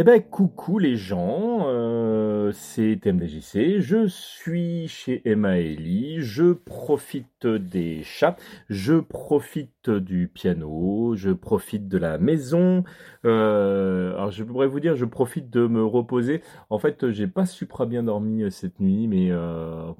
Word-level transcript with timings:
Eh 0.00 0.02
ben 0.02 0.22
coucou 0.22 0.78
les 0.78 0.96
gens, 0.96 1.66
euh, 1.66 2.52
c'est 2.52 3.00
TMDJC, 3.02 3.80
je 3.80 4.06
suis 4.06 4.88
chez 4.88 5.20
Emma 5.28 5.58
Ellie, 5.58 6.22
je 6.22 6.54
profite 6.54 7.46
des 7.46 8.02
chats, 8.02 8.36
je 8.70 8.94
profite 8.94 9.90
du 9.90 10.26
piano, 10.28 11.16
je 11.16 11.28
profite 11.32 11.86
de 11.86 11.98
la 11.98 12.16
maison, 12.16 12.82
euh, 13.26 14.14
alors 14.14 14.30
je 14.30 14.42
pourrais 14.42 14.68
vous 14.68 14.80
dire 14.80 14.96
je 14.96 15.04
profite 15.04 15.50
de 15.50 15.66
me 15.66 15.84
reposer, 15.84 16.40
en 16.70 16.78
fait 16.78 17.10
j'ai 17.10 17.26
pas 17.26 17.44
super 17.44 17.86
bien 17.86 18.04
dormi 18.04 18.44
euh, 18.44 18.48
cette 18.48 18.80
nuit, 18.80 19.06
mais 19.06 19.30
euh, 19.30 19.92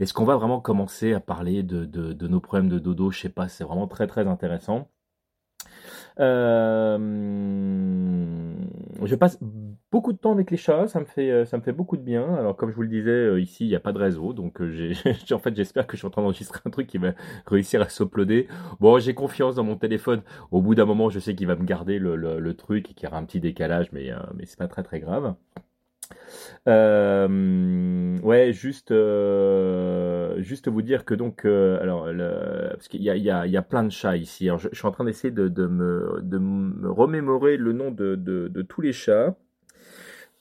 est-ce 0.00 0.12
qu'on 0.12 0.24
va 0.24 0.34
vraiment 0.34 0.58
commencer 0.60 1.12
à 1.12 1.20
parler 1.20 1.62
de, 1.62 2.26
nos 2.26 2.40
problèmes 2.40 2.68
de 2.68 2.80
dodo, 2.80 3.12
je 3.12 3.20
sais 3.20 3.28
pas, 3.28 3.46
c'est 3.46 3.62
vraiment 3.62 3.86
très 3.86 4.08
très 4.08 4.26
intéressant. 4.26 4.88
Je 9.04 9.14
passe 9.14 9.38
beaucoup 9.90 10.12
de 10.12 10.18
temps 10.18 10.32
avec 10.32 10.50
les 10.50 10.56
chats, 10.56 10.88
ça 10.88 11.00
me 11.00 11.04
fait, 11.04 11.30
euh, 11.30 11.44
ça 11.44 11.56
me 11.56 11.62
fait 11.62 11.72
beaucoup 11.72 11.96
de 11.96 12.02
bien. 12.02 12.34
Alors 12.34 12.56
comme 12.56 12.70
je 12.70 12.76
vous 12.76 12.82
le 12.82 12.88
disais, 12.88 13.10
euh, 13.10 13.40
ici 13.40 13.64
il 13.64 13.68
n'y 13.68 13.76
a 13.76 13.80
pas 13.80 13.92
de 13.92 13.98
réseau, 13.98 14.32
donc 14.32 14.62
j'ai, 14.70 14.94
en 15.32 15.38
fait 15.38 15.54
j'espère 15.54 15.86
que 15.86 15.96
je 15.96 15.98
suis 15.98 16.06
en 16.06 16.10
train 16.10 16.22
d'enregistrer 16.22 16.60
un 16.64 16.70
truc 16.70 16.86
qui 16.86 16.98
va 16.98 17.12
réussir 17.46 17.82
à 17.82 17.88
s'uploader. 17.88 18.48
Bon, 18.80 18.98
j'ai 18.98 19.14
confiance 19.14 19.54
dans 19.56 19.64
mon 19.64 19.76
téléphone. 19.76 20.22
Au 20.50 20.60
bout 20.60 20.74
d'un 20.74 20.86
moment, 20.86 21.10
je 21.10 21.18
sais 21.18 21.34
qu'il 21.34 21.46
va 21.46 21.56
me 21.56 21.64
garder 21.64 21.98
le, 21.98 22.54
truc 22.54 22.90
et 22.90 22.94
qu'il 22.94 23.04
y 23.04 23.06
aura 23.08 23.18
un 23.18 23.24
petit 23.24 23.40
décalage, 23.40 23.92
mais, 23.92 24.10
mais 24.34 24.46
c'est 24.46 24.58
pas 24.58 24.68
très 24.68 24.82
très 24.82 25.00
grave. 25.00 25.34
Euh, 26.68 28.18
ouais, 28.20 28.52
juste, 28.52 28.90
euh, 28.90 30.05
juste 30.38 30.68
vous 30.68 30.82
dire 30.82 31.04
que 31.04 31.14
donc, 31.14 31.44
euh, 31.44 31.80
alors, 31.80 32.12
le, 32.12 32.70
parce 32.70 32.88
qu'il 32.88 33.02
y 33.02 33.10
a, 33.10 33.16
il 33.16 33.22
y, 33.24 33.56
a, 33.56 33.62
plein 33.62 33.84
de 33.84 33.90
chats 33.90 34.16
ici. 34.16 34.48
Je, 34.58 34.68
suis 34.72 34.86
en 34.86 34.92
train 34.92 35.04
d'essayer 35.04 35.30
de, 35.30 35.48
de, 35.48 35.66
me, 35.66 36.20
de 36.22 36.88
remémorer 36.88 37.56
le 37.56 37.72
nom 37.72 37.90
de, 37.90 38.14
de, 38.14 38.62
tous 38.62 38.80
les 38.80 38.92
chats. 38.92 39.36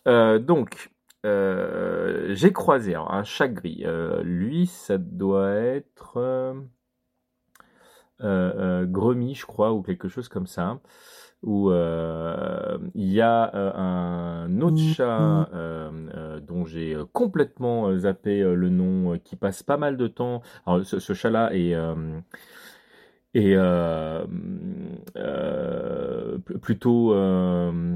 Euh, 0.07 0.39
donc, 0.39 0.91
euh, 1.25 2.33
j'ai 2.33 2.51
croisé 2.53 2.95
un 2.95 3.23
chat 3.23 3.47
gris. 3.47 3.83
Euh, 3.85 4.21
lui, 4.23 4.67
ça 4.67 4.97
doit 4.97 5.51
être 5.51 6.55
Gremy, 8.19 9.35
je 9.35 9.45
crois, 9.45 9.73
ou 9.73 9.81
quelque 9.81 10.07
chose 10.07 10.29
comme 10.29 10.47
ça 10.47 10.79
où 11.43 11.69
euh, 11.71 12.77
il 12.95 13.11
y 13.11 13.21
a 13.21 13.53
euh, 13.55 13.71
un 13.75 14.61
autre 14.61 14.77
Mmh, 14.77 14.81
chat 14.81 15.05
mmh. 15.17 15.45
euh, 15.53 15.91
euh, 16.15 16.39
dont 16.39 16.65
j'ai 16.65 16.97
complètement 17.13 17.95
zappé 17.97 18.41
le 18.41 18.69
nom, 18.69 19.13
euh, 19.13 19.17
qui 19.17 19.35
passe 19.35 19.63
pas 19.63 19.77
mal 19.77 19.97
de 19.97 20.07
temps. 20.07 20.41
Alors 20.65 20.85
ce, 20.85 20.99
ce 20.99 21.13
chat-là 21.13 21.53
est, 21.53 21.75
euh, 21.75 21.95
est 23.33 23.53
euh, 23.55 24.25
euh, 25.17 26.37
plutôt 26.61 27.13
euh, 27.13 27.95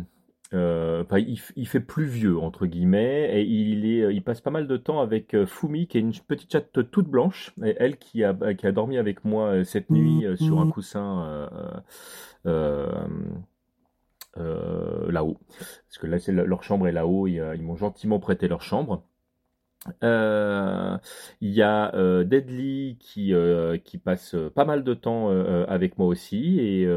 euh, 0.54 1.04
enfin, 1.04 1.20
il, 1.20 1.68
fait 1.68 1.80
plus 1.80 2.06
vieux 2.06 2.40
entre 2.40 2.66
guillemets 2.66 3.40
et 3.40 3.44
il 3.44 3.86
est, 3.86 4.14
il 4.14 4.24
passe 4.24 4.42
pas 4.42 4.50
mal 4.50 4.68
de 4.68 4.78
temps 4.78 5.00
avec 5.00 5.36
euh, 5.36 5.46
Fumi 5.46 5.88
qui 5.88 5.98
est 5.98 6.02
une 6.02 6.12
petite 6.12 6.52
chatte 6.52 6.90
toute 6.90 7.08
blanche 7.08 7.54
et 7.64 7.76
elle 7.78 7.98
qui 7.98 8.24
a 8.24 8.34
qui 8.56 8.66
a 8.66 8.72
dormi 8.72 8.98
avec 8.98 9.24
moi 9.26 9.50
euh, 9.50 9.64
cette 9.64 9.90
Mmh, 9.90 9.96
nuit 9.96 10.26
euh, 10.26 10.36
sur 10.36 10.60
un 10.60 10.66
mmh. 10.66 10.72
coussin 10.72 11.24
euh, 11.28 11.50
euh, 12.46 13.08
euh, 14.38 15.12
là-haut 15.12 15.38
parce 15.58 15.98
que 16.00 16.08
là 16.08 16.20
c'est 16.20 16.32
leur 16.32 16.64
chambre 16.64 16.88
est 16.88 16.92
là-haut 16.92 17.28
ils, 17.28 17.40
euh, 17.40 17.56
ils 17.56 17.64
m'ont 17.64 17.76
gentiment 17.76 18.20
prêté 18.20 18.48
leur 18.48 18.62
chambre 18.62 19.04
euh, 20.04 20.98
il 21.40 21.52
y 21.52 21.62
a 21.62 21.96
euh, 21.96 22.26
Deadly 22.26 22.98
qui, 23.00 23.34
euh, 23.34 23.78
qui 23.78 23.98
passe 23.98 24.36
pas 24.54 24.66
mal 24.66 24.84
de 24.84 24.94
temps 24.94 25.30
avec 25.68 25.98
moi 25.98 26.08
aussi 26.08 26.60
et 26.60 26.88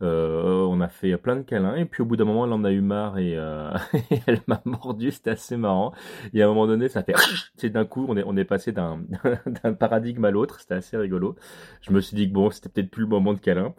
on 0.00 0.80
a 0.80 0.88
fait 0.88 1.16
plein 1.16 1.36
de 1.36 1.42
câlins 1.42 1.74
et 1.74 1.84
puis 1.84 2.02
au 2.02 2.06
bout 2.06 2.16
d'un 2.16 2.24
moment 2.24 2.46
elle 2.46 2.52
en 2.52 2.64
a 2.64 2.70
eu 2.70 2.80
marre 2.80 3.18
et, 3.18 3.32
elle 4.26 4.40
m'a 4.46 4.60
mordu, 4.64 5.10
c'était 5.10 5.30
assez 5.30 5.56
marrant. 5.56 5.92
Et 6.32 6.42
à 6.42 6.46
un 6.46 6.48
moment 6.48 6.66
donné 6.66 6.88
ça 6.88 7.02
fait 7.02 7.14
c'est 7.56 7.70
d'un 7.70 7.84
coup 7.84 8.06
on 8.08 8.16
est, 8.16 8.24
on 8.24 8.36
est 8.36 8.44
passé 8.44 8.72
d'un 8.72 9.72
paradigme 9.74 10.24
à 10.24 10.30
l'autre, 10.30 10.60
c'était 10.60 10.74
assez 10.74 10.96
rigolo. 10.96 11.36
Je 11.80 11.92
me 11.92 12.00
suis 12.00 12.16
dit 12.16 12.28
que 12.28 12.34
bon 12.34 12.50
c'était 12.50 12.68
peut-être 12.68 12.90
plus 12.90 13.02
le 13.02 13.08
moment 13.08 13.34
de 13.34 13.40
câlin. 13.40 13.74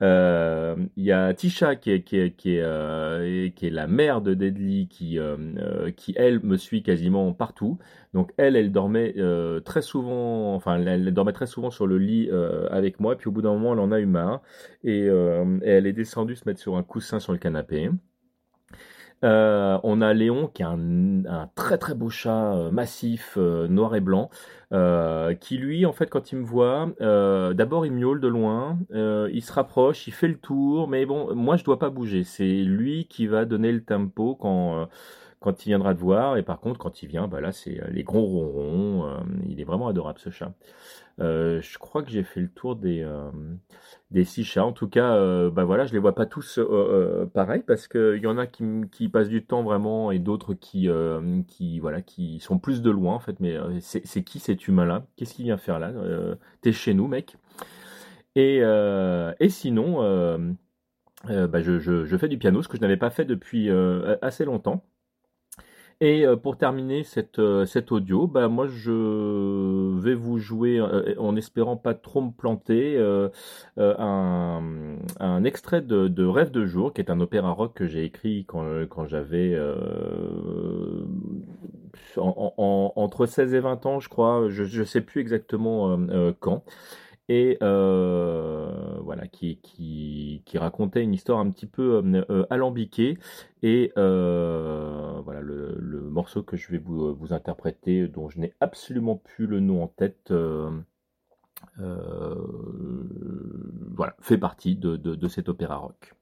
Il 0.00 1.04
y 1.04 1.12
a 1.12 1.34
Tisha 1.34 1.76
qui 1.76 1.90
est, 1.90 2.02
qui 2.02 2.32
qui 2.32 2.56
est, 2.56 3.54
qui 3.56 3.66
est 3.66 3.70
la 3.70 3.86
mère 3.88 4.20
de 4.20 4.34
Deadly 4.34 4.86
qui, 4.88 5.18
qui 5.96 6.14
elle 6.16 6.40
me 6.44 6.56
suit 6.56 6.82
quasiment 6.82 7.32
partout. 7.32 7.71
Donc 8.14 8.32
elle, 8.36 8.56
elle 8.56 8.72
dormait 8.72 9.14
euh, 9.16 9.60
très 9.60 9.82
souvent, 9.82 10.54
enfin 10.54 10.78
elle, 10.78 11.12
dormait 11.12 11.32
très 11.32 11.46
souvent 11.46 11.70
sur 11.70 11.86
le 11.86 11.98
lit 11.98 12.28
euh, 12.30 12.68
avec 12.70 13.00
moi. 13.00 13.16
Puis 13.16 13.28
au 13.28 13.32
bout 13.32 13.42
d'un 13.42 13.52
moment, 13.52 13.72
elle 13.72 13.80
en 13.80 13.92
a 13.92 14.00
eu 14.00 14.06
marre 14.06 14.42
et, 14.84 15.08
euh, 15.08 15.58
et 15.62 15.70
elle 15.70 15.86
est 15.86 15.92
descendue 15.92 16.36
se 16.36 16.46
mettre 16.46 16.60
sur 16.60 16.76
un 16.76 16.82
coussin 16.82 17.20
sur 17.20 17.32
le 17.32 17.38
canapé. 17.38 17.90
On 19.24 20.00
a 20.00 20.14
Léon 20.14 20.48
qui 20.48 20.62
est 20.62 20.66
un, 20.66 21.48
très 21.54 21.78
très 21.78 21.94
beau 21.94 22.10
chat 22.10 22.70
massif, 22.72 23.36
noir 23.36 23.94
et 23.94 24.00
blanc, 24.00 24.30
qui 25.38 25.58
lui, 25.58 25.86
en 25.86 25.92
fait, 25.92 26.06
quand 26.06 26.32
il 26.32 26.38
me 26.38 26.44
voit, 26.44 26.92
d'abord 26.98 27.86
il 27.86 27.92
miaule 27.92 28.20
de 28.20 28.26
loin, 28.26 28.80
il 28.90 29.42
se 29.42 29.52
rapproche, 29.52 30.08
il 30.08 30.12
fait 30.12 30.26
le 30.26 30.38
tour, 30.38 30.88
mais 30.88 31.06
bon, 31.06 31.36
moi 31.36 31.56
je 31.56 31.62
dois 31.62 31.78
pas 31.78 31.88
bouger. 31.88 32.24
C'est 32.24 32.64
lui 32.64 33.06
qui 33.06 33.28
va 33.28 33.44
donner 33.44 33.70
le 33.70 33.84
tempo 33.84 34.34
quand 34.34 34.88
quand 35.42 35.66
il 35.66 35.70
viendra 35.70 35.94
te 35.94 36.00
voir. 36.00 36.36
Et 36.38 36.42
par 36.42 36.60
contre, 36.60 36.78
quand 36.78 37.02
il 37.02 37.08
vient, 37.08 37.28
bah 37.28 37.40
là 37.40 37.52
c'est 37.52 37.82
euh, 37.82 37.88
les 37.90 38.04
gros 38.04 38.22
ronrons. 38.22 39.06
euh, 39.06 39.18
il 39.48 39.60
est 39.60 39.64
vraiment 39.64 39.88
adorable 39.88 40.18
ce 40.18 40.30
chat. 40.30 40.54
Euh, 41.20 41.60
je 41.60 41.78
crois 41.78 42.02
que 42.02 42.10
j'ai 42.10 42.22
fait 42.22 42.40
le 42.40 42.48
tour 42.48 42.74
des, 42.76 43.06
des 44.10 44.24
six 44.24 44.44
chats. 44.44 44.64
En 44.64 44.72
tout 44.72 44.88
cas, 44.88 45.14
bah 45.50 45.64
voilà, 45.64 45.84
je 45.84 45.92
les 45.92 45.98
vois 45.98 46.14
pas 46.14 46.26
tous 46.26 46.58
pareil 47.34 47.62
parce 47.66 47.86
que 47.86 48.16
il 48.16 48.22
y 48.22 48.26
en 48.26 48.38
a 48.38 48.46
qui, 48.46 48.64
qui 48.90 49.08
passent 49.08 49.28
du 49.28 49.44
temps 49.44 49.62
vraiment 49.62 50.10
et 50.10 50.18
d'autres 50.18 50.54
qui, 50.54 50.88
qui, 51.48 51.78
voilà, 51.80 52.00
qui 52.00 52.40
sont 52.40 52.58
plus 52.58 52.80
de 52.82 52.90
loin 52.90 53.14
en 53.14 53.20
fait. 53.20 53.40
Mais 53.40 53.56
c'est 53.80 54.24
qui 54.24 54.38
cet 54.38 54.66
humain-là? 54.68 55.04
Qu'est-ce 55.16 55.34
qu'il 55.34 55.44
vient 55.44 55.58
faire 55.58 55.78
là? 55.78 55.92
T'es 56.62 56.72
chez 56.72 56.94
nous, 56.94 57.08
mec. 57.08 57.36
Et, 58.34 58.58
et 58.60 59.48
sinon, 59.50 59.98
bah, 61.28 61.62
je, 61.62 61.78
je, 61.78 62.16
fais 62.16 62.28
du 62.28 62.38
piano, 62.38 62.62
ce 62.62 62.68
que 62.68 62.78
je 62.78 62.82
n'avais 62.82 62.96
pas 62.96 63.10
fait 63.10 63.26
depuis 63.26 63.70
assez 64.22 64.46
longtemps. 64.46 64.82
Et 66.04 66.26
euh, 66.26 66.34
pour 66.34 66.56
terminer 66.58 67.04
cette, 67.04 67.38
euh, 67.38 67.64
cet 67.64 67.92
audio, 67.92 68.26
bah, 68.26 68.48
moi 68.48 68.66
je 68.66 68.90
vais 70.00 70.14
vous 70.14 70.38
jouer, 70.38 70.80
euh, 70.80 71.14
en 71.16 71.36
espérant 71.36 71.76
pas 71.76 71.94
trop 71.94 72.20
me 72.22 72.32
planter, 72.32 72.98
un, 73.76 74.96
un 75.20 75.44
extrait 75.44 75.80
de, 75.80 76.08
de 76.08 76.24
Rêve 76.24 76.50
de 76.50 76.66
jour, 76.66 76.92
qui 76.92 77.00
est 77.00 77.10
un 77.10 77.20
opéra 77.20 77.52
rock 77.52 77.74
que 77.74 77.86
j'ai 77.86 78.04
écrit 78.04 78.44
quand, 78.48 78.64
quand 78.90 79.06
j'avais 79.06 79.56
en- 82.16 82.54
en- 82.56 82.92
entre 82.96 83.26
16 83.26 83.54
et 83.54 83.60
20 83.60 83.84
ans, 83.86 84.00
je 84.00 84.08
crois, 84.08 84.46
je 84.48 84.80
ne 84.80 84.84
sais 84.84 85.00
plus 85.00 85.20
exactement 85.20 85.96
quand. 86.40 86.64
Et 87.28 87.58
voilà 87.60 89.26
qui, 89.30 89.58
qui, 89.62 90.42
qui 90.44 90.58
racontait 90.58 91.02
une 91.02 91.14
histoire 91.14 91.38
un 91.38 91.50
petit 91.50 91.66
peu 91.66 92.02
alambiquée. 92.50 93.18
Et 93.62 93.92
voilà 93.96 95.40
le 95.40 95.91
morceau 96.12 96.42
que 96.42 96.56
je 96.56 96.70
vais 96.70 96.78
euh, 96.78 97.12
vous, 97.12 97.32
interpréter, 97.32 98.06
dont 98.08 98.28
je 98.28 98.38
n'ai 98.38 98.54
absolument 98.60 99.16
plus 99.16 99.46
le 99.46 99.60
nom 99.60 99.82
en 99.82 99.88
tête, 99.88 100.30
euh, 100.30 100.70
euh, 101.80 102.34
voilà, 103.94 104.14
fait 104.20 104.38
partie 104.38 104.76
de, 104.76 104.96
de, 104.96 105.14
de 105.14 105.28
cet 105.28 105.48
opéra 105.48 105.76
rock. 105.76 106.14